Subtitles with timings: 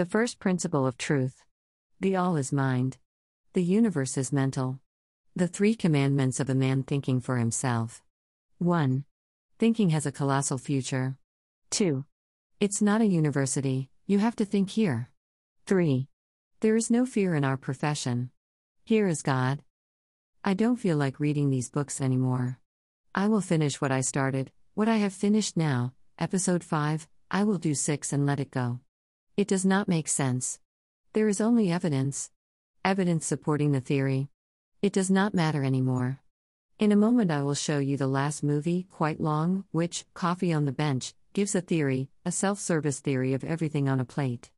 [0.00, 1.42] The first principle of truth.
[2.00, 2.96] The all is mind.
[3.52, 4.80] The universe is mental.
[5.36, 8.02] The three commandments of a man thinking for himself.
[8.56, 9.04] 1.
[9.58, 11.18] Thinking has a colossal future.
[11.72, 12.06] 2.
[12.60, 15.10] It's not a university, you have to think here.
[15.66, 16.08] 3.
[16.60, 18.30] There is no fear in our profession.
[18.86, 19.62] Here is God.
[20.42, 22.58] I don't feel like reading these books anymore.
[23.14, 27.58] I will finish what I started, what I have finished now, episode 5, I will
[27.58, 28.80] do 6 and let it go.
[29.40, 30.60] It does not make sense.
[31.14, 32.30] There is only evidence.
[32.84, 34.28] Evidence supporting the theory.
[34.82, 36.20] It does not matter anymore.
[36.78, 40.66] In a moment, I will show you the last movie, quite long, which, Coffee on
[40.66, 44.50] the Bench, gives a theory, a self service theory of everything on a plate.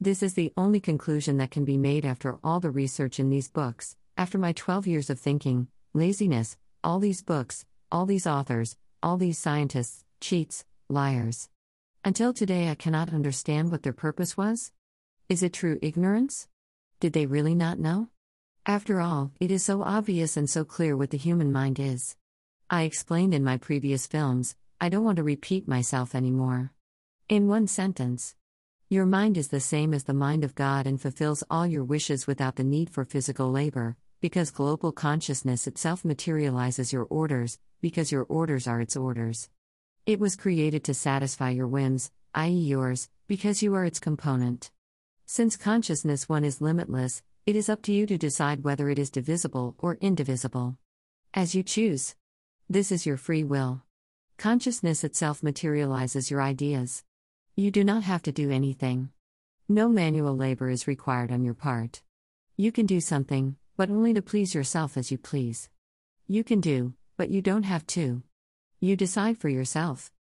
[0.00, 3.48] This is the only conclusion that can be made after all the research in these
[3.48, 9.16] books, after my 12 years of thinking, laziness, all these books, all these authors, all
[9.16, 11.50] these scientists, cheats, liars.
[12.06, 14.72] Until today, I cannot understand what their purpose was.
[15.30, 16.48] Is it true ignorance?
[17.00, 18.08] Did they really not know?
[18.66, 22.14] After all, it is so obvious and so clear what the human mind is.
[22.68, 26.72] I explained in my previous films, I don't want to repeat myself anymore.
[27.30, 28.34] In one sentence,
[28.90, 32.26] your mind is the same as the mind of God and fulfills all your wishes
[32.26, 38.26] without the need for physical labor, because global consciousness itself materializes your orders, because your
[38.28, 39.48] orders are its orders.
[40.06, 44.70] It was created to satisfy your whims, i.e., yours, because you are its component.
[45.24, 49.10] Since consciousness one is limitless, it is up to you to decide whether it is
[49.10, 50.76] divisible or indivisible.
[51.32, 52.16] As you choose.
[52.68, 53.80] This is your free will.
[54.36, 57.02] Consciousness itself materializes your ideas.
[57.56, 59.08] You do not have to do anything.
[59.70, 62.02] No manual labor is required on your part.
[62.58, 65.70] You can do something, but only to please yourself as you please.
[66.28, 68.22] You can do, but you don't have to.
[68.84, 70.12] You decide for yourself.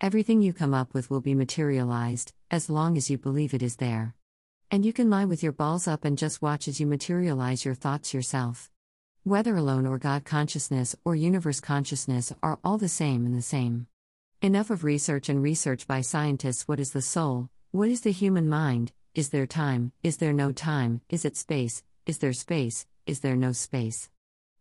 [0.00, 3.76] Everything you come up with will be materialized, as long as you believe it is
[3.76, 4.16] there.
[4.72, 7.76] And you can lie with your balls up and just watch as you materialize your
[7.76, 8.70] thoughts yourself.
[9.22, 13.86] Whether alone or God consciousness or universe consciousness are all the same and the same.
[14.42, 18.48] Enough of research and research by scientists what is the soul, what is the human
[18.48, 23.20] mind, is there time, is there no time, is it space, is there space, is
[23.20, 24.10] there no space?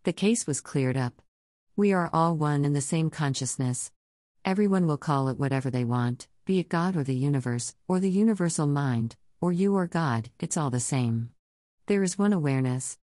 [0.03, 1.23] The case was cleared up.
[1.77, 3.91] We are all one in the same consciousness.
[4.43, 8.09] Everyone will call it whatever they want, be it God or the universe, or the
[8.09, 11.29] universal mind, or you or God, it's all the same.
[11.85, 12.97] There is one awareness.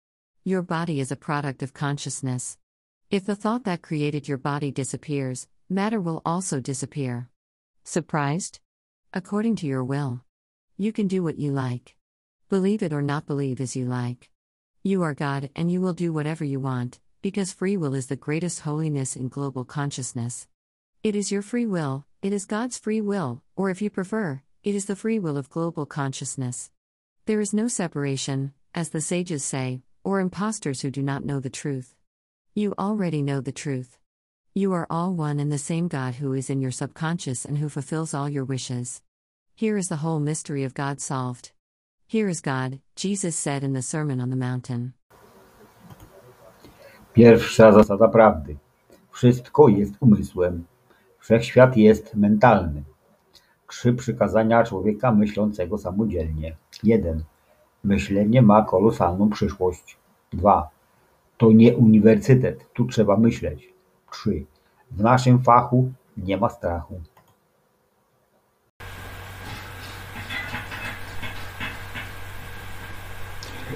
[0.43, 2.57] Your body is a product of consciousness.
[3.11, 7.29] If the thought that created your body disappears, matter will also disappear.
[7.85, 8.59] Surprised?
[9.13, 10.23] According to your will.
[10.79, 11.95] You can do what you like.
[12.49, 14.31] Believe it or not believe as you like.
[14.83, 18.17] You are God and you will do whatever you want, because free will is the
[18.17, 20.49] greatest holiness in global consciousness.
[21.05, 24.75] It is your free will, it is God's free will, or if you prefer, it
[24.75, 26.71] is the free will of global consciousness.
[27.27, 31.49] There is no separation, as the sages say, or impostors who do not know the
[31.49, 31.95] truth.
[32.55, 33.99] You already know the truth.
[34.53, 37.69] You are all one in the same God who is in your subconscious and who
[37.69, 39.01] fulfills all your wishes.
[39.55, 41.53] Here is the whole mystery of God solved.
[42.09, 44.95] Here is God, Jesus said in the Sermon on the Mountain.
[47.13, 48.57] Pierwsza zasada prawdy.
[49.11, 50.65] Wszystko jest umysłem.
[51.19, 52.83] Wszechświat jest mentalny.
[53.69, 56.57] Trzy przykazania człowieka myślącego samodzielnie.
[56.83, 57.25] 1.
[57.85, 59.97] Myślenie ma kolosalną przyszłość.
[60.33, 60.69] 2.
[61.39, 63.73] To nie uniwersytet, tu trzeba myśleć.
[64.11, 64.45] 3.
[64.91, 67.01] W naszym fachu nie ma strachu.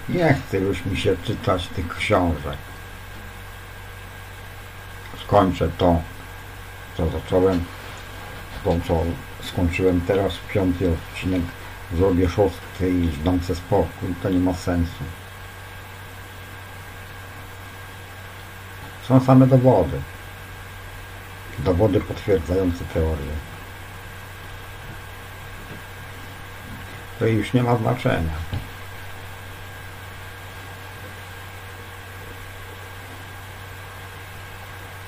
[0.08, 2.75] Nie chce już mi się czytać tych książek.
[5.26, 6.00] Skończę to,
[6.96, 7.64] co zacząłem,
[8.64, 9.02] to co
[9.42, 11.42] skończyłem teraz, piąty odcinek,
[11.94, 15.04] zrobię szóstkę i zdam se spokój, to nie ma sensu.
[19.08, 20.00] Są same dowody.
[21.58, 23.32] Dowody potwierdzające teorię.
[27.18, 28.32] To już nie ma znaczenia.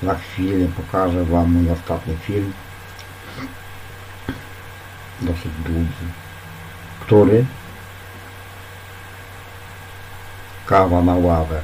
[0.02, 2.52] Za chwilę pokażę Wam mój ostatni film.
[5.20, 6.06] Dosyć długi.
[7.00, 7.44] Który?
[10.66, 11.60] Kawa na ławę.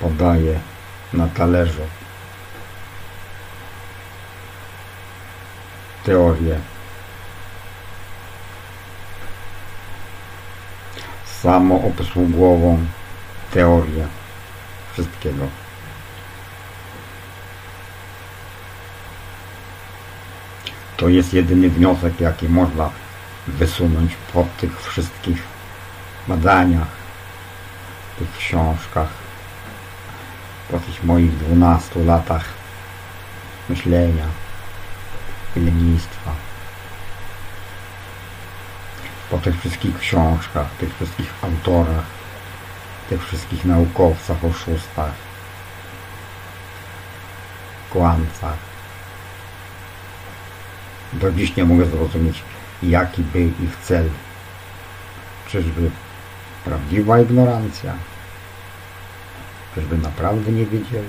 [0.00, 0.60] Podaję
[1.12, 1.82] na talerzu.
[6.04, 6.60] Teorię.
[11.42, 12.86] Samoobsługową
[13.50, 14.06] teorię
[14.92, 15.46] wszystkiego.
[20.96, 22.90] To jest jedyny wniosek, jaki można
[23.46, 25.42] wysunąć po tych wszystkich
[26.28, 26.88] badaniach,
[28.18, 29.08] tych książkach,
[30.70, 32.44] po tych moich 12 latach
[33.68, 34.24] myślenia
[35.56, 36.32] i lenistwa.
[39.30, 42.04] Po tych wszystkich książkach, tych wszystkich autorach,
[43.08, 45.12] tych wszystkich naukowcach, oszustach,
[47.90, 48.56] kłamcach.
[51.12, 52.42] Do dziś nie mogę zrozumieć,
[52.82, 54.10] jaki był ich cel.
[55.48, 55.90] Czyżby
[56.64, 57.94] prawdziwa ignorancja?
[59.74, 61.08] Czyżby naprawdę nie wiedzieli?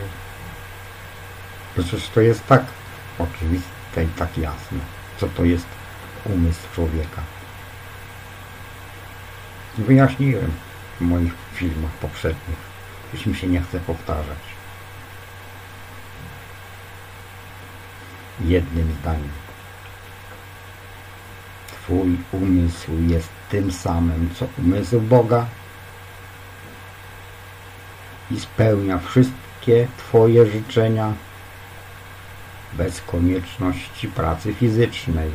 [1.73, 2.63] Przecież to jest tak
[3.19, 4.77] oczywiste i tak jasne,
[5.17, 5.67] co to jest
[6.25, 7.21] umysł człowieka.
[9.77, 10.51] Wyjaśniłem
[10.97, 12.57] w moich filmach poprzednich,
[13.13, 14.37] już mi się nie chce powtarzać.
[18.41, 19.29] Jednym zdaniem.
[21.67, 25.45] Twój umysł jest tym samym, co umysł Boga
[28.31, 31.13] i spełnia wszystkie Twoje życzenia
[32.73, 35.31] bez konieczności pracy fizycznej,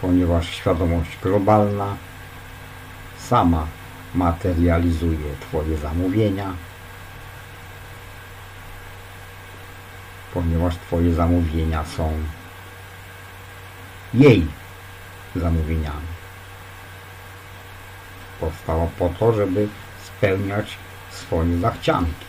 [0.00, 1.96] ponieważ świadomość globalna
[3.28, 3.66] sama
[4.14, 6.52] materializuje Twoje zamówienia,
[10.34, 12.12] ponieważ Twoje zamówienia są
[14.14, 14.46] jej
[15.36, 16.08] zamówieniami.
[18.40, 19.68] Powstała po to, żeby
[20.04, 20.78] spełniać
[21.10, 22.26] swoje zachcianki.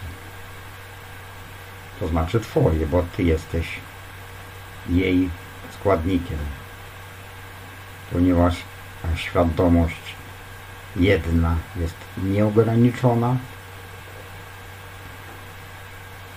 [1.99, 3.67] To znaczy Twoje, bo Ty jesteś
[4.89, 5.29] jej
[5.73, 6.37] składnikiem.
[8.11, 8.55] Ponieważ
[9.15, 10.18] świadomość
[10.95, 13.37] jedna jest nieograniczona,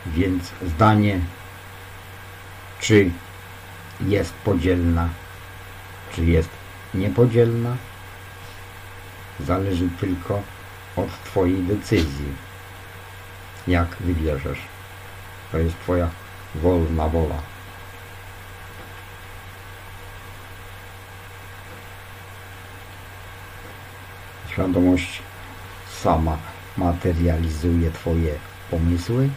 [0.06, 1.20] więc zdanie,
[2.80, 3.10] czy
[4.00, 5.08] jest podzielna,
[6.14, 6.48] czy jest
[6.94, 7.76] niepodzielna,
[9.40, 10.42] zależy tylko
[10.96, 12.32] od Twojej decyzji.
[13.66, 14.58] Jak wybierzesz.
[15.52, 16.08] To jest Twoja
[16.54, 17.51] wolna wola.
[24.52, 25.22] Świadomość
[26.02, 26.38] sama
[26.76, 28.34] materializuje Twoje
[28.70, 29.30] pomysły.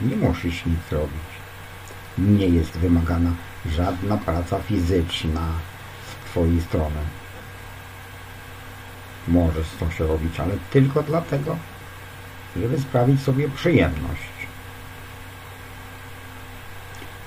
[0.00, 1.28] Nie musisz nic robić.
[2.18, 3.30] Nie jest wymagana
[3.66, 5.48] żadna praca fizyczna
[6.10, 7.00] z Twojej strony.
[9.28, 11.56] Możesz coś robić, ale tylko dlatego,
[12.56, 14.34] żeby sprawić sobie przyjemność.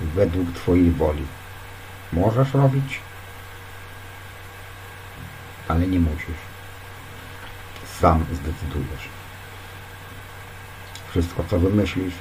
[0.01, 1.25] Według Twojej woli.
[2.13, 2.99] Możesz robić,
[5.67, 6.41] ale nie musisz.
[7.99, 9.09] Sam zdecydujesz.
[11.09, 12.13] Wszystko, co wymyślisz,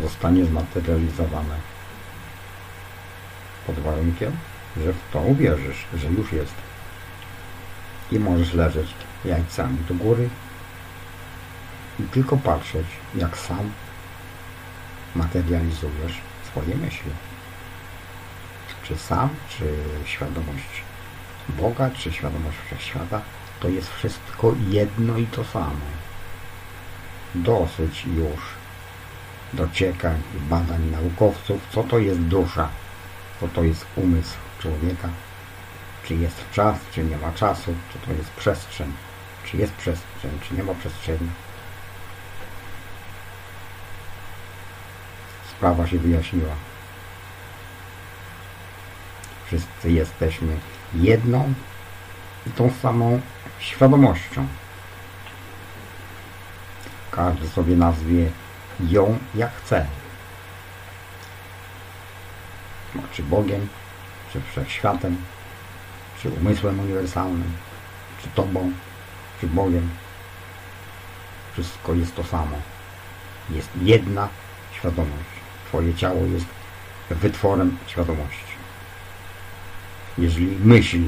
[0.00, 1.54] zostanie zmaterializowane
[3.66, 4.36] pod warunkiem,
[4.76, 6.54] że w to uwierzysz, że już jest.
[8.12, 8.94] I możesz leżeć
[9.24, 10.28] jajcami do góry
[12.00, 13.70] i tylko patrzeć, jak sam
[15.14, 16.20] materializujesz
[16.50, 17.10] swoje myśli.
[18.88, 19.74] Czy sam, czy
[20.04, 20.82] świadomość
[21.48, 23.20] Boga, czy świadomość Wszechświata,
[23.60, 25.86] to jest wszystko jedno i to samo.
[27.34, 28.40] Dosyć już
[29.52, 32.68] dociekań i badań naukowców, co to jest dusza,
[33.40, 35.08] co to jest umysł człowieka,
[36.04, 38.92] czy jest czas, czy nie ma czasu, czy to jest przestrzeń,
[39.44, 41.30] czy jest przestrzeń, czy nie ma przestrzeni.
[45.56, 46.67] Sprawa się wyjaśniła.
[49.48, 50.56] Wszyscy jesteśmy
[50.94, 51.54] jedną
[52.46, 53.20] i tą samą
[53.58, 54.46] świadomością.
[57.10, 58.30] Każdy sobie nazwie
[58.80, 59.86] ją jak chce.
[63.12, 63.68] Czy Bogiem,
[64.32, 65.16] czy Wszechświatem,
[66.22, 67.52] czy umysłem uniwersalnym,
[68.22, 68.72] czy Tobą,
[69.40, 69.90] czy Bogiem.
[71.52, 72.56] Wszystko jest to samo.
[73.50, 74.28] Jest jedna
[74.72, 75.30] świadomość.
[75.68, 76.46] Twoje ciało jest
[77.10, 78.57] wytworem świadomości.
[80.18, 81.00] Jeżeli myśl,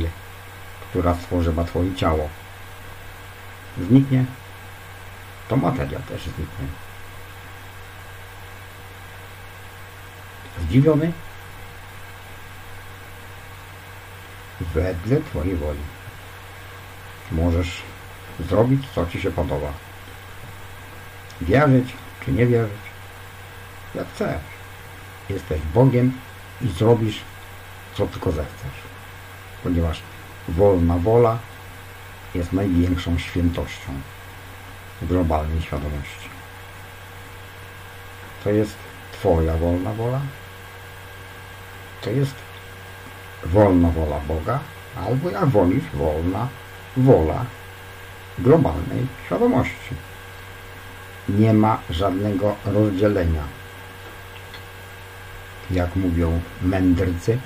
[0.90, 2.28] która stworzyła Twoje ciało,
[3.78, 4.24] zniknie,
[5.48, 6.66] to materia też zniknie.
[10.60, 11.12] Zdziwiony?
[14.60, 15.80] Wedle Twojej woli.
[17.32, 17.82] Możesz
[18.48, 19.72] zrobić, co Ci się podoba.
[21.40, 21.92] Wierzyć,
[22.24, 22.80] czy nie wierzyć.
[23.94, 24.40] Jak chcesz.
[25.28, 26.12] Jesteś Bogiem
[26.60, 27.20] i zrobisz,
[27.94, 28.89] co tylko zechcesz.
[29.62, 30.02] Ponieważ
[30.48, 31.38] wolna wola
[32.34, 33.92] jest największą świętością
[35.02, 36.28] globalnej świadomości.
[38.44, 38.76] to jest
[39.12, 40.20] Twoja wolna wola,
[42.00, 42.34] to jest
[43.44, 44.58] wolna wola Boga,
[45.06, 46.48] albo jak wolisz, wolna
[46.96, 47.44] wola
[48.38, 49.94] globalnej świadomości.
[51.28, 53.42] Nie ma żadnego rozdzielenia.
[55.70, 57.38] Jak mówią mędrcy,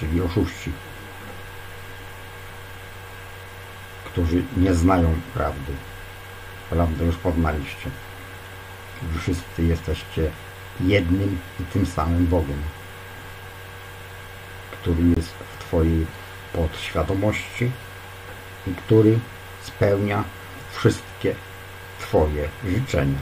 [0.00, 0.72] czyli oszuści,
[4.04, 5.72] którzy nie znają prawdy.
[6.70, 7.90] Prawdę już poznaliście.
[9.20, 10.30] Wszyscy jesteście
[10.80, 12.62] jednym i tym samym Bogiem,
[14.72, 16.06] który jest w Twojej
[16.52, 17.70] podświadomości
[18.66, 19.18] i który
[19.62, 20.24] spełnia
[20.72, 21.34] wszystkie
[22.00, 23.18] Twoje życzenia.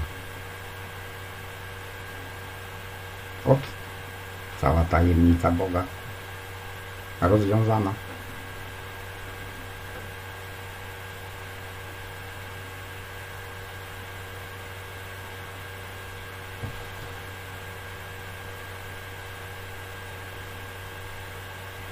[3.47, 3.61] Ot,
[4.61, 5.85] cała tajemnica Boga
[7.29, 7.93] rozwiązana.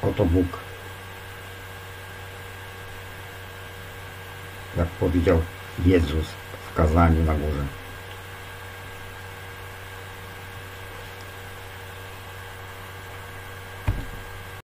[0.03, 0.47] Oto Bóg.
[4.77, 5.43] Jak powiedział
[5.87, 6.27] Jezus
[6.71, 7.80] w kazaniu na górze.